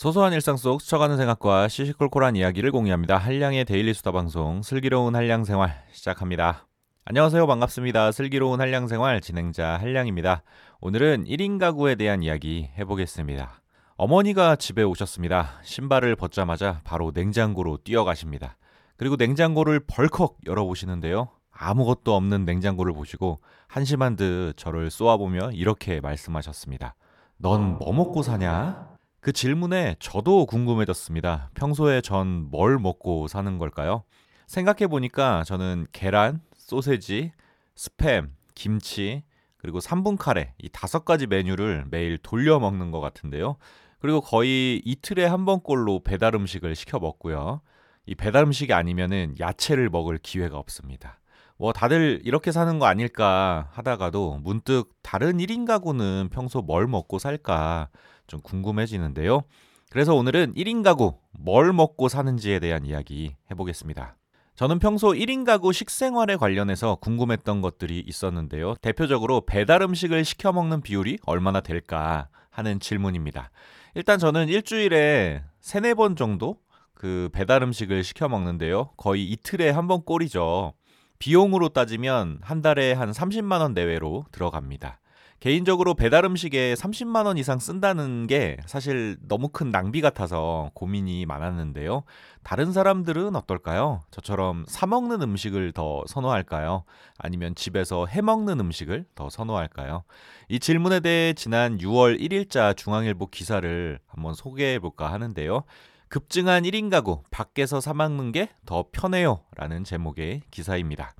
[0.00, 3.18] 소소한 일상 속 스쳐가는 생각과 시시콜콜한 이야기를 공유합니다.
[3.18, 6.66] 한량의 데일리 수다 방송 슬기로운 한량 생활 시작합니다.
[7.04, 7.46] 안녕하세요.
[7.46, 8.10] 반갑습니다.
[8.10, 10.42] 슬기로운 한량 생활 진행자 한량입니다.
[10.80, 13.60] 오늘은 1인 가구에 대한 이야기 해보겠습니다.
[13.98, 15.60] 어머니가 집에 오셨습니다.
[15.64, 18.56] 신발을 벗자마자 바로 냉장고로 뛰어가십니다.
[18.96, 21.28] 그리고 냉장고를 벌컥 열어보시는데요.
[21.50, 26.94] 아무것도 없는 냉장고를 보시고 한심한 듯 저를 쏘아보며 이렇게 말씀하셨습니다.
[27.36, 28.89] 넌 뭐 먹고 사냐?
[29.20, 31.50] 그 질문에 저도 궁금해졌습니다.
[31.54, 34.02] 평소에 전 뭘 먹고 사는 걸까요?
[34.46, 37.32] 생각해 보니까 저는 계란, 소세지,
[37.76, 39.22] 스팸, 김치,
[39.58, 43.56] 그리고 3분 카레 이 다섯 가지 메뉴를 매일 돌려 먹는 것 같은데요.
[43.98, 47.60] 그리고 거의 이틀에 한 번꼴로 배달 음식을 시켜 먹고요.
[48.06, 51.20] 이 배달 음식이 아니면은 야채를 먹을 기회가 없습니다.
[51.58, 57.90] 뭐 다들 이렇게 사는 거 아닐까 하다가도 문득 다른 1인 가구는 평소 뭘 먹고 살까
[58.30, 59.42] 좀 궁금해지는데요.
[59.90, 64.16] 그래서 오늘은 1인 가구 뭘 먹고 사는지에 대한 이야기 해보겠습니다.
[64.54, 68.74] 저는 평소 1인 가구 식생활에 관련해서 궁금했던 것들이 있었는데요.
[68.82, 73.50] 대표적으로 배달 음식을 시켜 먹는 비율이 얼마나 될까 하는 질문입니다.
[73.94, 76.56] 일단 저는 일주일에 3, 4번 정도
[76.94, 78.90] 그 배달 음식을 시켜 먹는데요.
[78.96, 80.74] 거의 이틀에 한 번 꼴이죠.
[81.18, 85.00] 비용으로 따지면 한 달에 한 30만 원 내외로 들어갑니다.
[85.40, 92.02] 개인적으로 배달 음식에 30만 원 이상 쓴다는 게 사실 너무 큰 낭비 같아서 고민이 많았는데요.
[92.42, 94.02] 다른 사람들은 어떨까요?
[94.10, 96.84] 저처럼 사 먹는 음식을 더 선호할까요?
[97.16, 100.04] 아니면 집에서 해 먹는 음식을 더 선호할까요?
[100.50, 105.64] 이 질문에 대해 지난 6월 1일자 중앙일보 기사를 한번 소개해 볼까 하는데요.
[106.08, 111.14] 급증한 1인 가구 밖에서 사 먹는 게 더 편해요 라는 제목의 기사입니다.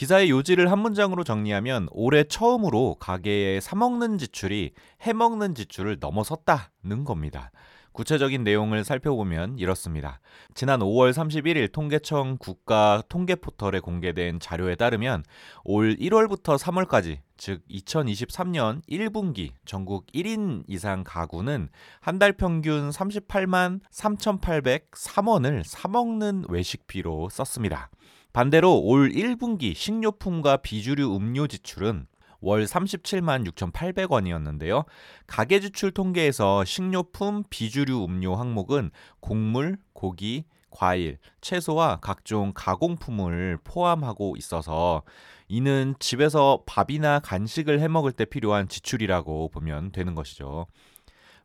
[0.00, 7.50] 기사의 요지를 한 문장으로 정리하면 올해 처음으로 가게에 사먹는 지출이 해먹는 지출을 넘어섰다는 겁니다.
[7.92, 10.20] 구체적인 내용을 살펴보면 이렇습니다.
[10.54, 15.22] 지난 5월 31일 통계청 국가 통계 포털에 공개된 자료에 따르면
[15.64, 21.68] 올 1월부터 3월까지 즉 2023년 1분기 전국 1인 이상 가구는
[22.00, 27.90] 한 달 평균 38만 3,803원을 사먹는 외식비로 썼습니다.
[28.32, 32.06] 반대로 올 1분기 식료품과 비주류 음료 지출은
[32.40, 34.84] 월 37만 6,800원이었는데요.
[35.26, 45.02] 가계 지출 통계에서 식료품, 비주류 음료 항목은 곡물, 고기, 과일, 채소와 각종 가공품을 포함하고 있어서
[45.48, 50.68] 이는 집에서 밥이나 간식을 해 먹을 때 필요한 지출이라고 보면 되는 것이죠.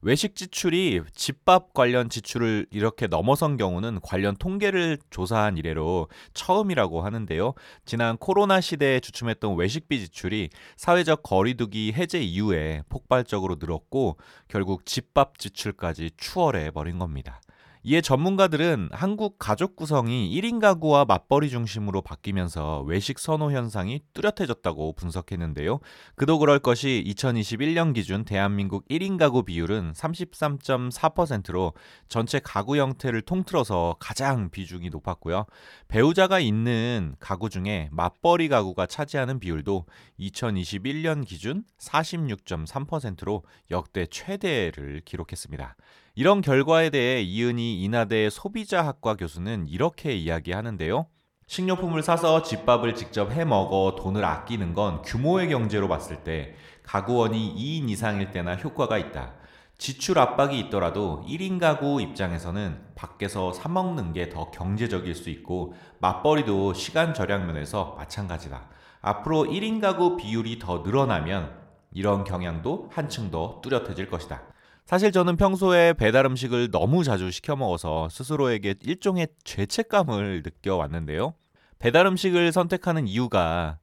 [0.06, 7.56] 외식 지출이 집밥 관련 지출을 이렇게 넘어선 경우는 관련 통계를 조사한 이래로 처음이라고 하는데요.
[7.86, 14.18] 지난 코로나 시대에 주춤했던 외식비 지출이 사회적 거리두기 해제 이후에 폭발적으로 늘었고
[14.48, 17.42] 결국 집밥 지출까지 추월해 버린 겁니다.
[17.88, 25.80] 이에 전문가들은 한국 가족 구성이 1인 가구와 맞벌이 중심으로 바뀌면서 외식 선호 현상이 뚜렷해졌다고 분석했는데요.
[26.16, 31.74] 그도 그럴 것이 2021년 기준 대한민국 1인 가구 비율은 33.4%로
[32.08, 35.46] 전체 가구 형태를 통틀어서 가장 비중이 높았고요.
[35.88, 39.86] 배우자가 있는 가구 중에 맞벌이 가구가 차지하는 비율도
[40.22, 45.76] 2021년 기준 46.3%로 역대 최대를 기록했습니다.
[46.18, 51.08] 이런 결과에 대해 이은희 인하대 소비자학과 교수는 이렇게 이야기하는데요.
[51.48, 57.90] 식료품을 사서 집밥을 직접 해 먹어 돈을 아끼는 건 규모의 경제로 봤을 때 가구원이 2인
[57.90, 59.34] 이상일 때나 효과가 있다.
[59.78, 66.74] 지출 압박이 있더라도 1인 가구 입장에서는 밖에서 사 먹는 게 더 경제적일 수 있고 맞벌이도
[66.76, 68.70] 시간 절약 면에서 마찬가지다.
[69.02, 71.60] 앞으로 1인 가구 비율이 더 늘어나면
[71.92, 74.55] 이런 경향도 한층 더 뚜렷해질 것이다.
[74.86, 81.34] 사실 저는 평소에 배달 음식을 너무 자주 시켜 먹어서 스스로에게 일종의 죄책감을 느껴왔는데요.
[81.80, 83.80] 배달 음식을 선택하는 이유가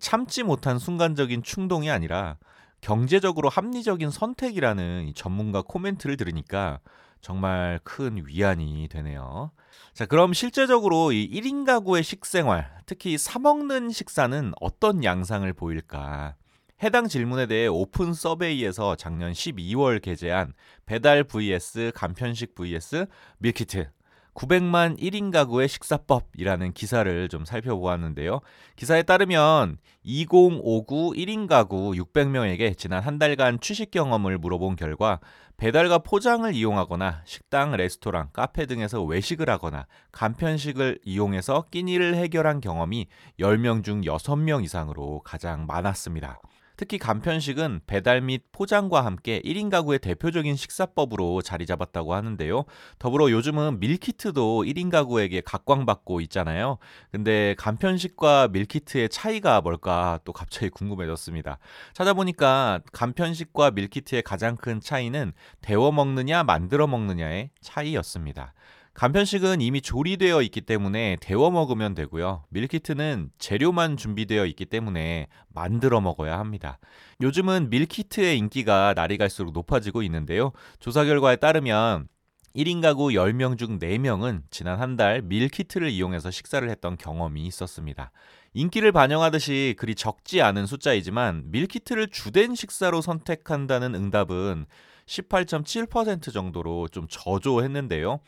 [0.00, 2.38] 참지 못한 순간적인 충동이 아니라
[2.80, 6.80] 경제적으로 합리적인 선택이라는 전문가 코멘트를 들으니까
[7.20, 9.50] 정말 큰 위안이 되네요.
[9.92, 16.36] 자, 그럼 실제적으로 이 1인 가구의 식생활, 특히 사먹는 식사는 어떤 양상을 보일까?
[16.82, 20.52] 해당 질문에 대해 오픈 서베이에서 작년 12월 게재한
[20.84, 23.06] 배달 vs 간편식 vs
[23.38, 23.88] 밀키트
[24.34, 28.40] 900만 1인 가구의 식사법이라는 기사를 좀 살펴보았는데요.
[28.76, 35.20] 기사에 따르면 2059 1인 가구 600명에게 지난 한 달간 취식 경험을 물어본 결과
[35.56, 43.06] 배달과 포장을 이용하거나 식당, 레스토랑, 카페 등에서 외식을 하거나 간편식을 이용해서 끼니를 해결한 경험이
[43.40, 46.38] 10명 중 6명 이상으로 가장 많았습니다.
[46.76, 52.64] 특히 간편식은 배달 및 포장과 함께 1인 가구의 대표적인 식사법으로 자리 잡았다고 하는데요.
[52.98, 56.78] 더불어 요즘은 밀키트도 1인 가구에게 각광받고 있잖아요.
[57.10, 61.58] 근데 간편식과 밀키트의 차이가 뭘까 또 갑자기 궁금해졌습니다.
[61.94, 65.32] 찾아보니까 간편식과 밀키트의 가장 큰 차이는
[65.62, 68.52] 데워 먹느냐 만들어 먹느냐의 차이였습니다.
[68.96, 72.44] 간편식은 이미 조리되어 있기 때문에 데워 먹으면 되고요.
[72.48, 76.78] 밀키트는 재료만 준비되어 있기 때문에 만들어 먹어야 합니다.
[77.20, 80.52] 요즘은 밀키트의 인기가 날이 갈수록 높아지고 있는데요.
[80.80, 82.08] 조사 결과에 따르면
[82.54, 88.12] 1인 가구 10명 중 4명은 지난 한 달 밀키트를 이용해서 식사를 했던 경험이 있었습니다.
[88.54, 94.64] 인기를 반영하듯이 그리 적지 않은 숫자이지만 밀키트를 주된 식사로 선택한다는 응답은
[95.04, 98.20] 18.7% 정도로 좀 저조했는데요.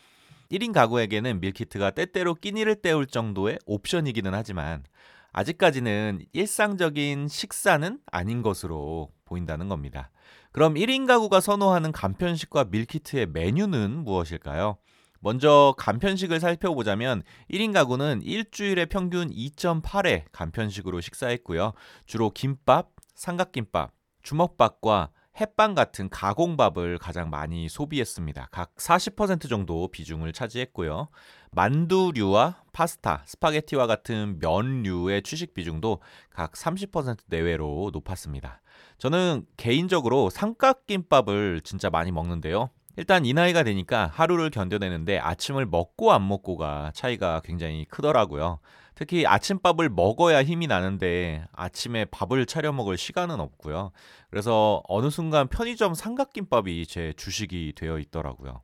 [0.51, 4.85] 1인 가구에게는 밀키트가 때때로 끼니를 때울 정도의 옵션이기는 하지만
[5.33, 10.11] 아직까지는 일상적인 식사는 아닌 것으로 보인다는 겁니다.
[10.53, 14.79] 그럼 1인 가구가 선호하는 간편식과 밀키트의 메뉴는 무엇일까요?
[15.21, 21.73] 먼저 간편식을 살펴보자면 1인 가구는 일주일에 평균 2.8회 간편식으로 식사했고요.
[22.07, 23.93] 주로 김밥, 삼각김밥,
[24.23, 25.11] 주먹밥과
[25.41, 28.49] 햇빵 같은 가공밥을 가장 많이 소비했습니다.
[28.51, 31.09] 각 40% 정도 비중을 차지했고요.
[31.53, 36.01] 만두류와 파스타, 스파게티와 같은 면류의 취식 비중도
[36.31, 38.61] 각 30% 내외로 높았습니다.
[38.99, 42.71] 저는 개인적으로 삼각김밥을 진짜 많이 먹는데요.
[42.99, 48.59] 일단 이 나이가 되니까 하루를 견뎌내는데 아침을 먹고 안 먹고가 차이가 굉장히 크더라고요.
[48.97, 53.93] 특히 아침밥을 먹어야 힘이 나는데 아침에 밥을 차려 먹을 시간은 없고요.
[54.31, 58.63] 그래서 어느 순간 편의점 삼각김밥이 제 주식이 되어 있더라고요.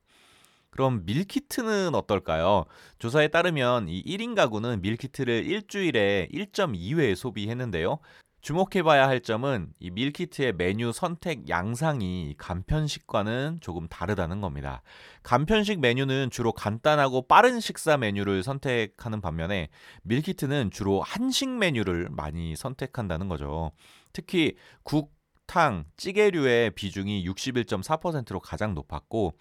[0.69, 2.65] 그럼 밀키트는 어떨까요?
[2.99, 7.99] 조사에 따르면 이 1인 가구는 밀키트를 일주일에 1.2회 소비했는데요.
[8.45, 14.83] 주목해봐야 할 점은 이 밀키트의 메뉴 선택 양상이 간편식과는 조금 다르다는 겁니다.
[15.23, 19.69] 간편식 메뉴는 주로 간단하고 빠른 식사 메뉴를 선택하는 반면에
[20.03, 23.71] 밀키트는 주로 한식 메뉴를 많이 선택한다는 거죠.
[24.13, 25.11] 특히 국,
[25.47, 29.33] 탕, 찌개류의 비중이 61.4%로 가장 높았고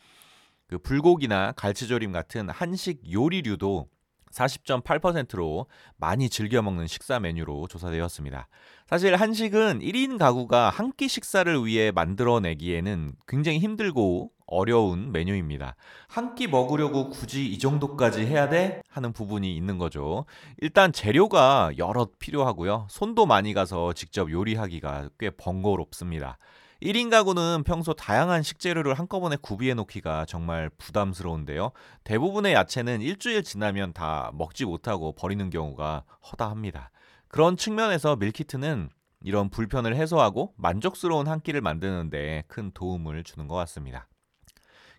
[0.67, 3.87] 그 불고기나 갈치조림 같은 한식 요리류도
[4.35, 5.67] 40.8%로
[5.97, 8.49] 많이 즐겨 먹는 식사 메뉴로 조사되었습니다.
[8.87, 15.75] 사실 한식은 1인 가구가 한 끼 식사를 위해 만들어내기에는 굉장히 힘들고 어려운 메뉴입니다.
[16.07, 18.83] 한 끼 먹으려고 굳이 이 정도까지 해야 돼?
[18.89, 20.25] 하는 부분이 있는 거죠.
[20.61, 22.87] 일단 재료가 여러 필요하고요.
[22.91, 26.39] 손도 많이 가서 직접 요리하기가 꽤 번거롭습니다.
[26.81, 31.71] 1인 가구는 평소 다양한 식재료를 한꺼번에 구비해 놓기가 정말 부담스러운데요.
[32.05, 36.91] 대부분의 야채는 일주일 지나면 다 먹지 못하고 버리는 경우가 허다합니다.
[37.29, 38.91] 그런 측면에서 밀키트는
[39.23, 44.06] 이런 불편을 해소하고 만족스러운 한 끼를 만드는데 큰 도움을 주는 것 같습니다.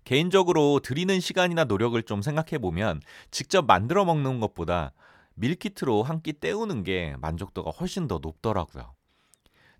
[0.03, 3.01] 개인적으로 드리는 시간이나 노력을 좀 생각해 보면
[3.31, 4.93] 직접 만들어 먹는 것보다
[5.35, 8.94] 밀키트로 한 끼 때우는 게 만족도가 훨씬 더 높더라고요.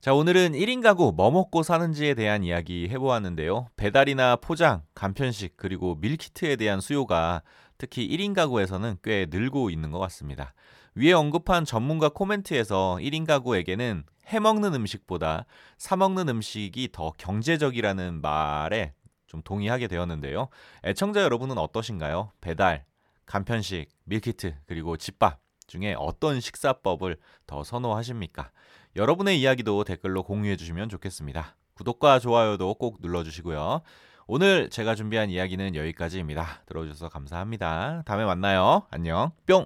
[0.02, 3.70] 자, 오늘은 1인 가구 뭐 먹고 사는지에 대한 이야기 해보았는데요.
[3.76, 7.42] 배달이나 포장, 간편식, 그리고 밀키트에 대한 수요가
[7.80, 10.54] 특히 1인 가구에서는 꽤 늘고 있는 것 같습니다.
[10.94, 15.46] 위에 언급한 전문가 코멘트에서 1인 가구에게는 해먹는 음식보다
[15.78, 18.94] 사먹는 음식이 더 경제적이라는 말에
[19.26, 20.50] 좀 동의하게 되었는데요.
[20.84, 22.32] 애청자 여러분은 어떠신가요?
[22.42, 22.86] 배달,
[23.26, 27.18] 간편식, 밀키트, 그리고 집밥 중에 어떤 식사법을
[27.48, 28.52] 더 선호하십니까?
[28.96, 31.56] 여러분의 이야기도 댓글로 공유해 주시면 좋겠습니다.
[31.74, 33.82] 구독과 좋아요도 꼭 눌러주시고요.
[34.28, 36.64] 오늘 제가 준비한 이야기는 여기까지입니다.
[36.66, 38.04] 들어주셔서 감사합니다.
[38.06, 38.84] 다음에 만나요.
[38.90, 39.32] 안녕.
[39.48, 39.66] 뿅!